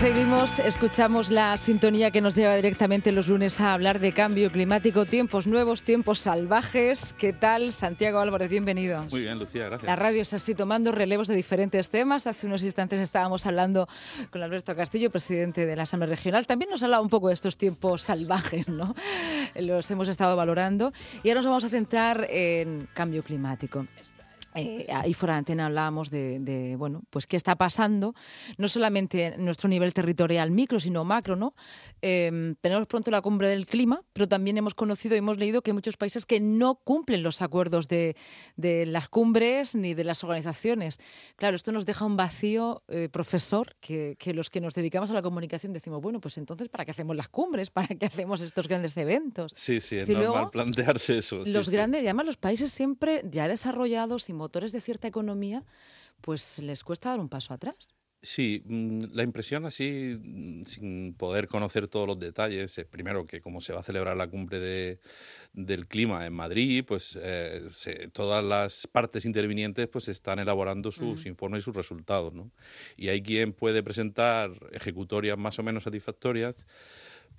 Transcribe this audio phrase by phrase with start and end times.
[0.00, 5.06] seguimos, escuchamos la sintonía que nos lleva directamente los lunes a hablar de cambio climático,
[5.06, 7.14] tiempos nuevos, tiempos salvajes.
[7.18, 7.72] ¿Qué tal?
[7.72, 9.02] Santiago Álvarez, bienvenido.
[9.10, 9.88] Muy bien, Lucía, gracias.
[9.88, 12.28] La radio está así tomando relevos de diferentes temas.
[12.28, 13.88] Hace unos instantes estábamos hablando
[14.30, 16.46] con Alberto Castillo, presidente de la Asamblea Regional.
[16.46, 18.94] También nos ha hablado un poco de estos tiempos salvajes, ¿no?
[19.56, 20.92] Los hemos estado valorando.
[21.24, 23.84] Y ahora nos vamos a centrar en cambio climático.
[24.58, 28.14] Eh, ahí fuera de antena hablábamos de, bueno, pues qué está pasando,
[28.56, 31.54] no solamente en nuestro nivel territorial micro, sino macro, ¿no?
[32.02, 35.70] Em, tenemos pronto la cumbre del clima, pero también hemos conocido y hemos leído que
[35.70, 38.16] hay muchos países que no cumplen los acuerdos de,
[38.56, 40.98] las cumbres ni de las organizaciones.
[41.36, 45.22] Claro, esto nos deja un vacío, eh, profesor, que, los que nos dedicamos a la
[45.22, 47.70] comunicación decimos, bueno, pues entonces, ¿para qué hacemos las cumbres?
[47.70, 49.52] ¿Para qué hacemos estos grandes eventos?
[49.54, 51.42] Sí, sí, es normal plantearse eso.
[51.44, 55.62] Los grandes, y además los países siempre ya desarrollados y motores de cierta economía,
[56.22, 57.88] pues les cuesta dar un paso atrás.
[58.20, 63.40] Sí, mm, la impresión así, mm, sin poder conocer todos los detalles, es primero que
[63.40, 64.98] como se va a celebrar la cumbre de,
[65.52, 67.68] del clima en Madrid, pues eh,
[68.12, 72.50] todas las partes intervinientes pues están elaborando sus informes y sus resultados, ¿no?
[72.96, 76.66] Y hay quien puede presentar ejecutorias más o menos satisfactorias,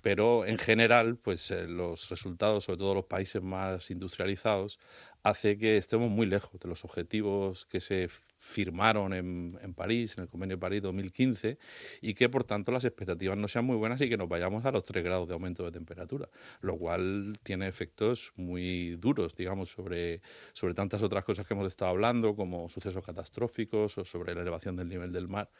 [0.02, 4.78] pero en general, pues eh, los resultados, sobre todo los países más industrializados,
[5.22, 10.30] hace que estemos muy lejos de los objetivos que se firmaron en, París, en el
[10.30, 11.58] Convenio de París 2015,
[12.00, 14.72] y que por tanto las expectativas no sean muy buenas y que nos vayamos a
[14.72, 16.28] los 3 grados de aumento de temperatura,
[16.62, 20.22] lo cual tiene efectos muy duros, digamos, sobre,
[20.54, 24.74] sobre tantas otras cosas que hemos estado hablando, como sucesos catastróficos o sobre la elevación
[24.74, 25.50] del nivel del mar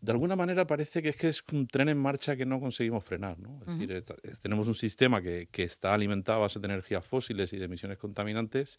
[0.00, 3.02] de alguna manera parece que es que es un tren en marcha que no conseguimos
[3.04, 3.38] frenar.
[3.38, 3.58] ¿no?
[3.60, 4.04] Es decir,
[4.40, 7.98] tenemos un sistema que, que, está alimentado a base de energías fósiles y de emisiones
[7.98, 8.78] contaminantes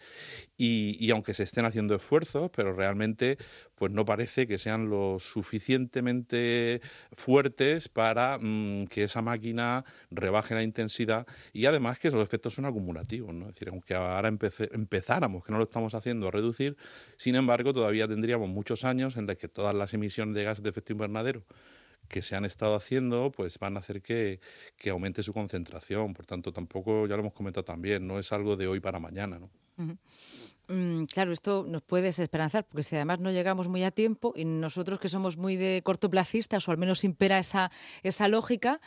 [0.57, 3.37] y, y, aunque se estén haciendo esfuerzos, pero realmente
[3.75, 6.81] pues no parece que sean lo suficientemente
[7.11, 12.65] fuertes para mm, que esa máquina rebaje la intensidad y además que los efectos son
[12.65, 13.33] acumulativos.
[13.33, 13.47] ¿no?
[13.47, 16.77] Es decir, aunque ahora empezáramos, que no lo estamos haciendo, a reducir,
[17.17, 20.69] sin embargo todavía tendríamos muchos años en los que todas las emisiones de gases de
[20.69, 21.08] efecto invernadero
[22.09, 24.39] que se han estado haciendo, pues van a hacer que,
[24.89, 26.13] aumente su concentración.
[26.13, 29.39] Por tanto, tampoco, ya lo hemos comentado también, no es algo de hoy para mañana.
[29.39, 29.49] ¿no?
[30.67, 34.43] Mm, claro, esto nos puede desesperanzar, porque si además no llegamos muy a tiempo y
[34.43, 37.71] nosotros que somos muy de cortoplacistas, o al menos impera esa,
[38.03, 38.81] esa lógica,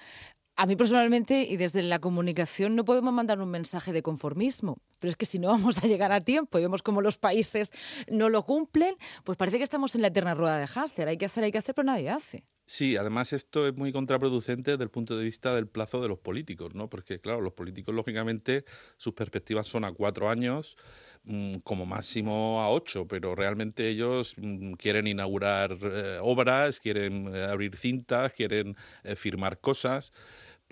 [0.56, 5.10] a mí personalmente y desde la comunicación no podemos mandar un mensaje de conformismo, pero
[5.10, 7.72] es que si no vamos a llegar a tiempo y vemos cómo los países
[8.08, 11.08] no lo cumplen, pues parece que estamos en la eterna rueda de háster.
[11.08, 12.44] Hay que hacer, hay que hacer, pero nadie hace.
[12.64, 16.20] Sí, además esto es muy contraproducente desde el punto de vista del plazo de los
[16.20, 16.88] políticos, ¿no?
[16.88, 18.64] Porque claro, los políticos lógicamente
[18.96, 20.76] sus perspectivas son a cuatro años,
[21.24, 27.42] mm, como máximo a ocho, pero realmente ellos mm, quieren inaugurar eh, obras, quieren eh,
[27.42, 30.12] abrir cintas, quieren eh, firmar cosas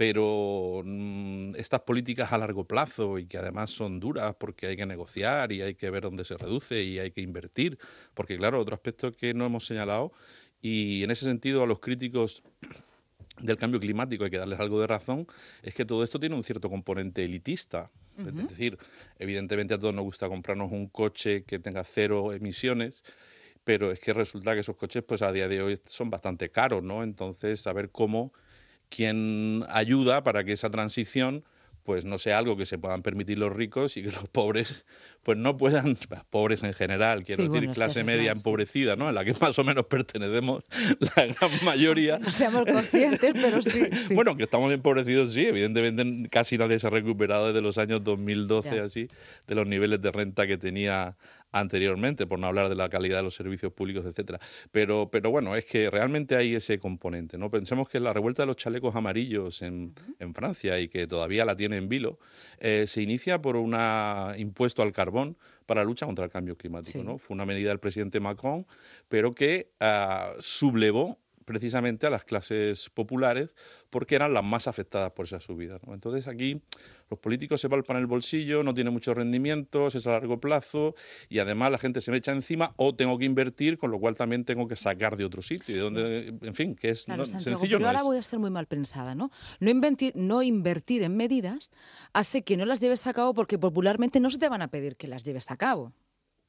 [0.00, 4.86] pero mm, estas políticas a largo plazo y que además son duras porque hay que
[4.86, 7.78] negociar y hay que ver dónde se reduce y hay que invertir,
[8.14, 10.10] porque claro, otro aspecto que no hemos señalado
[10.62, 12.42] y en ese sentido a los críticos
[13.42, 15.26] del cambio climático hay que darles algo de razón,
[15.62, 17.90] es que todo esto tiene un cierto componente elitista.
[18.16, 18.78] Es decir,
[19.18, 23.04] evidentemente a todos nos gusta comprarnos un coche que tenga cero emisiones,
[23.64, 26.82] pero es que resulta que esos coches pues a día de hoy son bastante caros,
[26.82, 27.02] ¿no?
[27.02, 28.32] Entonces, saber cómo
[28.90, 31.44] quien ayuda para que esa transición
[31.82, 34.84] pues no sea algo que se puedan permitir los ricos y que los pobres
[35.22, 35.96] pues no puedan,
[36.30, 39.08] pobres en general, quiero decir clase media empobrecida, ¿no?
[39.08, 40.64] En la que más o menos pertenecemos
[41.16, 42.18] la gran mayoría.
[42.18, 46.90] No seamos conscientes, pero sí, Bueno, que estamos empobrecidos, sí, evidentemente casi nadie se ha
[46.90, 49.08] recuperado desde los años 2012 así,
[49.46, 51.16] de los niveles de renta que tenía
[51.52, 54.38] anteriormente, por no hablar de la calidad de los servicios públicos, etcétera.
[54.70, 57.38] Pero, pero bueno, es que realmente hay ese componente.
[57.38, 57.50] ¿no?
[57.50, 61.56] Pensemos que la revuelta de los chalecos amarillos en, en Francia y que todavía la
[61.56, 62.18] tiene en vilo,
[62.58, 63.76] eh, se inicia por un
[64.36, 65.19] impuesto al carbón
[65.66, 67.02] para la lucha contra el cambio climático.
[67.04, 67.18] ¿no?
[67.18, 68.66] Fue una medida del presidente Macron,
[69.08, 71.19] pero que uh, sublevó
[71.50, 73.56] precisamente a las clases populares
[73.90, 75.80] porque eran las más afectadas por esa subida.
[75.88, 76.62] Entonces aquí
[77.10, 80.94] los políticos se palpan el bolsillo, no tiene muchos rendimientos, es a largo plazo
[81.28, 84.14] y además la gente se me echa encima o tengo que invertir, con lo cual
[84.14, 87.78] también tengo que sacar de otro sitio, de donde, en fin, que es sencillo.
[87.78, 89.32] Pero ahora voy a ser muy mal pensada, ¿no?
[89.58, 91.72] No, invertir, no invertir en medidas
[92.12, 94.94] hace que no las lleves a cabo porque popularmente no se te van a pedir
[94.94, 95.92] que las lleves a cabo.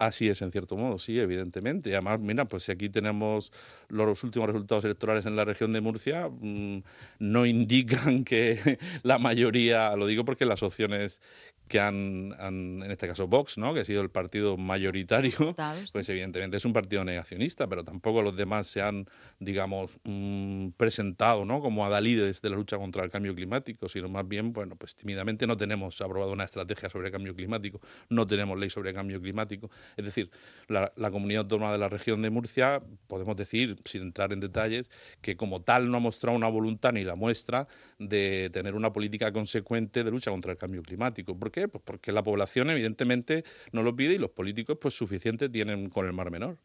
[0.02, 1.92] Así es, en cierto modo, sí, evidentemente.
[1.94, 3.52] Además, mira, pues si aquí tenemos
[3.88, 6.82] los últimos resultados electorales en la región de Murcia, mm,
[7.20, 11.22] no indican que la mayoría, lo digo porque las opciones
[11.68, 13.74] que han, en este caso Vox, ¿no?
[13.74, 15.56] que ha sido el partido mayoritario,
[15.94, 19.08] pues evidentemente es un partido negacionista, pero tampoco los demás se han,
[19.40, 21.62] digamos, mm, presentado ¿no?
[21.62, 25.48] como adalides de la lucha contra el cambio climático, sino más bien, bueno, pues tímidamente
[25.48, 27.80] no tenemos aprobado una estrategia sobre cambio climático,
[28.10, 29.70] no tenemos ley sobre cambio climático.
[29.96, 30.30] Es decir,
[30.68, 34.90] la, la comunidad autónoma de la región de Murcia, podemos decir, sin entrar en detalles,
[35.22, 37.68] que como tal no ha mostrado una voluntad ni la muestra
[37.98, 41.38] de tener una política consecuente de lucha contra el cambio climático.
[41.52, 41.68] ¿Por qué?
[41.68, 43.44] Pues porque la población evidentemente
[43.74, 46.58] no lo pide y los políticos pues suficiente tienen con el mar menor.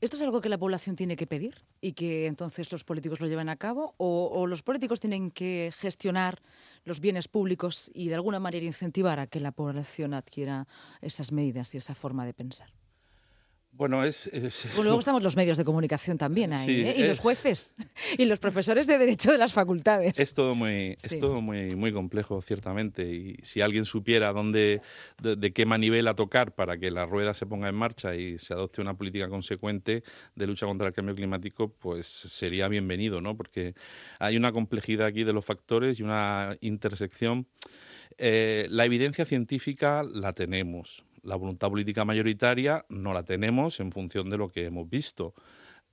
[0.00, 3.26] ¿Esto es algo que la población tiene que pedir y que entonces los políticos lo
[3.26, 3.96] lleven a cabo?
[3.96, 6.40] ¿O, los políticos tienen que gestionar
[6.84, 10.68] los bienes públicos y de alguna manera incentivar a que la población adquiera
[11.00, 12.70] esas medidas y esa forma de pensar?
[13.78, 14.28] Bueno, es,
[14.74, 16.94] luego estamos los medios de comunicación también ahí, ¿eh?
[16.98, 17.76] y los jueces,
[18.18, 20.18] y los profesores de Derecho de las facultades.
[20.18, 24.82] Es todo muy, es todo muy, muy complejo, ciertamente, y si alguien supiera dónde,
[25.22, 28.80] de, qué manivela tocar para que la rueda se ponga en marcha y se adopte
[28.80, 30.02] una política consecuente
[30.34, 33.36] de lucha contra el cambio climático, pues sería bienvenido, ¿no?
[33.36, 33.74] Porque
[34.18, 37.46] hay una complejidad aquí de los factores y una intersección.
[38.16, 44.30] Eh, la evidencia científica la tenemos, la voluntad política mayoritaria no la tenemos en función
[44.30, 45.34] de lo que hemos visto.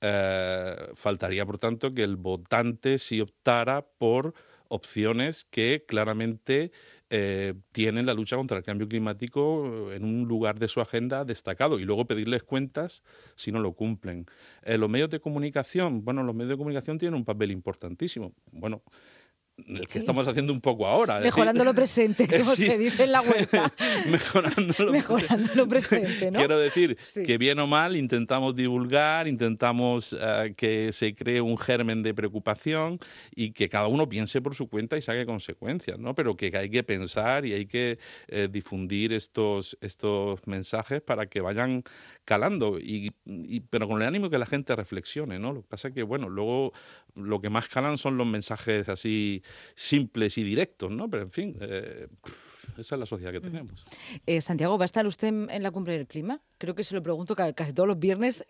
[0.01, 4.33] Eh, faltaría, por tanto, que el votante sí optara por
[4.67, 6.71] opciones que claramente
[7.09, 11.79] eh, tienen la lucha contra el cambio climático en un lugar de su agenda destacado
[11.79, 13.03] y luego pedirles cuentas
[13.35, 14.25] si no lo cumplen.
[14.63, 18.33] Eh, los medios de comunicación, bueno, los medios de comunicación tienen un papel importantísimo.
[18.51, 18.81] Bueno,
[19.57, 21.19] el que estamos haciendo un poco ahora.
[21.19, 23.47] Mejorando lo presente, como se dice en la web.
[24.91, 26.29] Mejorando lo presente.
[26.29, 26.39] ¿no?
[26.39, 32.03] Quiero decir que bien o mal intentamos divulgar, intentamos eh, que se cree un germen
[32.03, 32.99] de preocupación
[33.33, 36.15] y que cada uno piense por su cuenta y saque consecuencias, ¿no?
[36.15, 37.97] Pero que hay que pensar y hay que
[38.27, 41.83] eh, difundir estos, estos mensajes para que vayan
[42.25, 43.13] calando, y,
[43.69, 45.53] pero con el ánimo que la gente reflexione, ¿no?
[45.53, 46.73] Lo que pasa es que, bueno, luego
[47.15, 49.43] lo que más calan son los mensajes así
[49.75, 51.09] simples y directos, ¿no?
[51.09, 52.07] Pero en fin, eh,
[52.77, 53.43] esa es la sociedad que mm.
[53.43, 53.85] tenemos.
[54.25, 56.41] Eh, Santiago, ¿va a estar usted en la cumbre del clima?
[56.57, 58.43] Creo que se lo pregunto casi todos los viernes,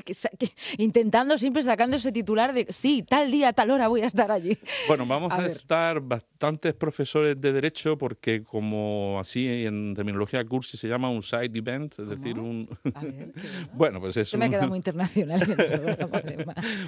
[0.78, 4.58] intentando siempre sacando ese titular de sí, tal día, tal hora voy a estar allí.
[4.88, 10.88] Bueno, vamos a, estar bastantes profesores de Derecho porque como así en terminología cursi se
[10.88, 12.70] llama un side event, es decir, un...
[13.74, 15.42] bueno, pues es Se me ha quedado muy internacional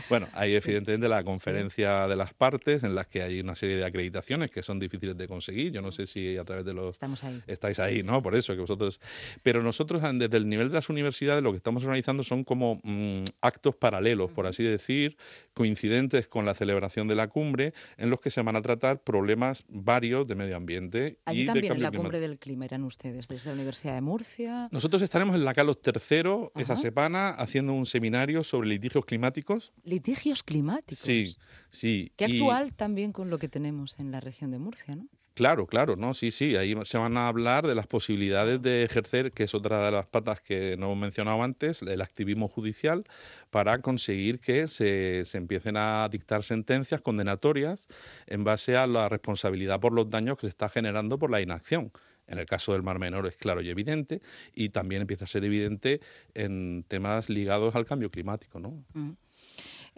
[0.09, 3.85] Bueno, hay evidentemente la conferencia de las partes en las que hay una serie de
[3.85, 5.71] acreditaciones que son difíciles de conseguir.
[5.71, 6.91] Yo no sé si a través de los...
[6.91, 7.43] Estamos ahí.
[7.47, 8.21] Estáis ahí, ¿no?
[8.21, 8.99] Por eso que vosotros...
[9.43, 13.23] Pero nosotros desde el nivel de las universidades lo que estamos organizando son como mm,
[13.41, 15.17] actos paralelos, por así decir,
[15.53, 19.63] coincidentes con la celebración de la cumbre, en los que se van a tratar problemas
[19.67, 21.19] varios de medio ambiente.
[21.25, 24.69] Allí y también en la cumbre del clima eran ustedes, desde la Universidad de Murcia.
[24.71, 29.73] Nosotros estaremos en la Carlos III esa semana haciendo un seminario sobre litigios climáticos.
[29.83, 30.99] Litigios climáticos.
[30.99, 31.35] Sí,
[31.69, 32.11] sí.
[32.15, 35.07] Qué actual también con lo que tenemos en la región de Murcia, ¿no?
[35.37, 39.31] Claro, claro, no, sí, sí, ahí se van a hablar de las posibilidades de ejercer,
[39.31, 43.03] que es otra de las patas que no hemos mencionado antes, el activismo judicial,
[43.51, 47.87] para conseguir que se, se empiecen a dictar sentencias condenatorias
[48.25, 51.91] en base a la responsabilidad por los daños que se está generando por la inacción.
[52.25, 54.23] En el caso del Mar Menor es claro y evidente,
[54.55, 56.01] y también empieza a ser evidente
[56.33, 58.83] en temas ligados al cambio climático, ¿no?
[58.95, 59.11] Mm.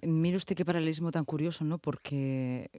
[0.01, 1.77] Mire usted qué paralelismo tan curioso, ¿no?
[1.77, 2.69] Porque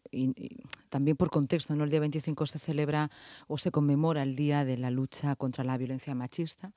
[0.88, 1.84] también por contexto, ¿no?
[1.84, 3.10] El día 25 se celebra
[3.46, 6.72] o se conmemora el Día de la lucha contra la violencia machista,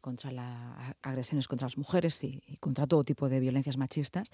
[0.00, 4.30] contra las agresiones contra las mujeres y, contra todo tipo de violencias machistas.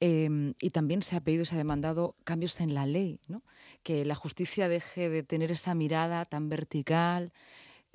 [0.00, 3.42] Em, y también se ha pedido y se ha demandado cambios en la ley, ¿no?
[3.82, 7.32] Que la justicia deje de tener esa mirada tan vertical,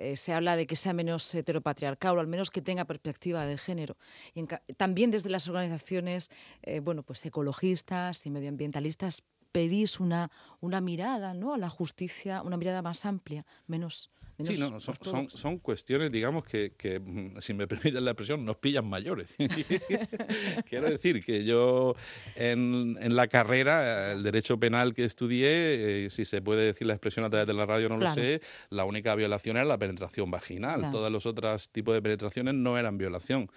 [0.01, 3.57] eh, se habla de que sea menos heteropatriarcal o al menos que tenga perspectiva de
[3.57, 3.97] género.
[4.33, 4.45] Y
[4.77, 11.53] también desde las organizaciones eh, bueno, pues ecologistas y medioambientalistas pedís una, una mirada ¿no?
[11.53, 14.09] a la justicia, una mirada más amplia, menos
[14.43, 18.57] sí, no, son, son, cuestiones, digamos, que, que, mm, si me permiten la expresión, nos
[18.57, 19.35] pillan mayores.
[20.69, 21.95] Quiero decir que yo
[22.35, 26.93] en, en, la carrera, el derecho penal que estudié, eh, si se puede decir la
[26.93, 30.31] expresión a través de la radio, no lo sé, la única violación era la penetración
[30.31, 30.91] vaginal.
[30.91, 33.49] Todos los otros tipos de penetraciones no eran violación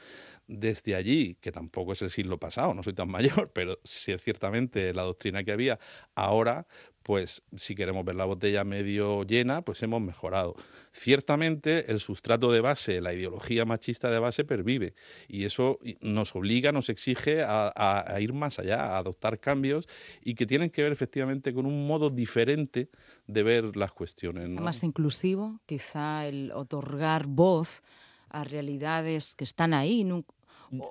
[0.47, 4.23] desde allí, que tampoco es el siglo pasado, no soy tan mayor, pero sí es
[4.23, 5.79] ciertamente la doctrina que había,
[6.15, 6.67] ahora
[7.03, 10.55] pues si queremos ver la botella medio llena, pues hemos mejorado.
[10.93, 14.95] Ciertamente el sustrato de base, la ideología machista de base pervive
[15.29, 19.89] y eso nos obliga, nos exige a, ir más allá, a adoptar cambios
[20.23, 22.89] y que tienen que ver efectivamente con un modo diferente
[23.27, 24.49] de ver las cuestiones.
[24.49, 27.83] Más inclusivo, quizá el otorgar voz
[28.29, 30.05] a realidades que están ahí,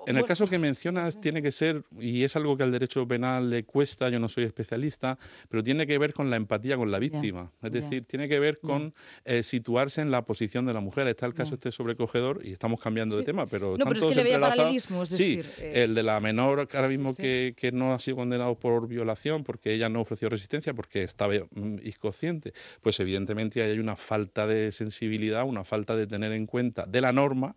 [0.06, 3.50] en el caso que mencionas, tiene que ser, y es algo que al derecho penal
[3.50, 6.98] le cuesta, yo no soy especialista, pero tiene que ver con la empatía con la
[6.98, 7.50] víctima.
[7.62, 11.08] es decir, tiene que ver con eh, situarse en la posición de la mujer.
[11.08, 13.76] Está el caso este sobrecogedor, y estamos cambiando de tema, pero.
[13.76, 15.46] No, pero es que le veía paralelismo, es decir.
[15.56, 18.86] Sí, eh, el de la menor, ahora mismo que, que, no ha sido condenado por
[18.86, 24.46] violación, porque ella no ofreció resistencia, porque estaba mm, inconsciente, pues evidentemente hay una falta
[24.46, 27.56] de sensibilidad, una falta de tener en cuenta de la norma.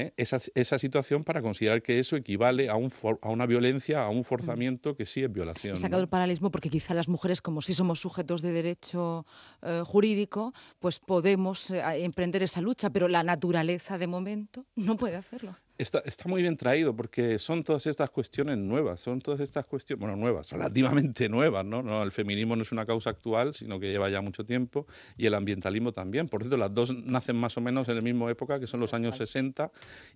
[0.00, 0.14] ¿Eh?
[0.16, 4.24] esa, esa, situación para considerar que eso equivale a, un a una violencia, a un
[4.24, 5.74] forzamiento que sí es violación.
[5.74, 9.26] He sacado el paralelismo porque quizá las mujeres, como si somos sujetos de derecho
[9.62, 15.16] eh, jurídico, pues podemos eh, emprender esa lucha, pero la naturaleza de momento no puede
[15.16, 15.56] hacerlo.
[15.78, 20.00] Está, está, muy bien traído porque son todas estas cuestiones nuevas, son todas estas cuestiones,
[20.00, 21.82] bueno, nuevas, relativamente nuevas, ¿no?
[21.82, 22.02] ¿no?
[22.02, 25.34] El feminismo no es una causa actual, sino que lleva ya mucho tiempo, y el
[25.34, 26.28] ambientalismo también.
[26.28, 28.92] Por cierto, las dos nacen más o menos en la misma época, que son los
[28.92, 29.70] años 60,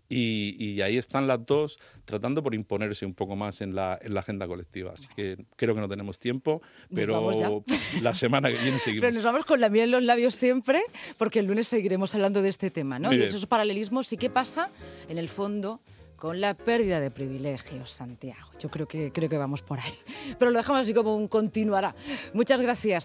[0.09, 4.15] y, y ahí están las dos tratando por imponerse un poco más en la, en
[4.15, 4.93] la agenda colectiva.
[4.95, 6.61] Así que creo que no tenemos tiempo,
[6.93, 7.63] pero
[8.01, 9.03] la semana que viene seguimos.
[9.03, 10.83] Pero nos vamos con la miel en los labios siempre,
[11.19, 13.13] porque el lunes seguiremos hablando de este tema, ¿no?
[13.13, 14.69] y esos paralelismos, ¿y qué pasa
[15.09, 15.29] en el
[16.17, 18.49] con la pérdida de privilegios, Santiago.
[18.59, 19.93] Yo creo que, creo que vamos por ahí.
[20.39, 21.95] Pero lo dejamos así como un continuará.
[22.33, 23.01] Muchas gracias.